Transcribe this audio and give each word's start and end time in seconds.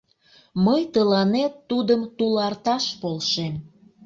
Мый 0.65 0.81
тыланет 0.93 1.53
тудым 1.69 2.01
туларташ 2.17 2.85
полшем. 3.01 3.53